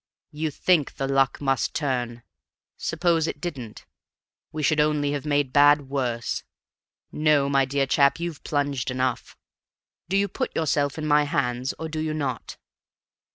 You 0.31 0.49
think 0.49 0.95
the 0.95 1.07
luck 1.07 1.39
must 1.39 1.75
turn; 1.75 2.23
suppose 2.75 3.27
it 3.27 3.39
didn't? 3.39 3.85
We 4.51 4.63
should 4.63 4.79
only 4.79 5.11
have 5.11 5.27
made 5.27 5.53
bad 5.53 5.89
worse. 5.89 6.41
No, 7.11 7.47
my 7.47 7.65
dear 7.65 7.85
chap, 7.85 8.19
you've 8.19 8.43
plunged 8.43 8.89
enough. 8.89 9.37
Do 10.09 10.17
you 10.17 10.27
put 10.27 10.55
yourself 10.55 10.97
in 10.97 11.05
my 11.05 11.25
hands 11.25 11.75
or 11.77 11.87
do 11.87 11.99
you 11.99 12.15
not? 12.15 12.57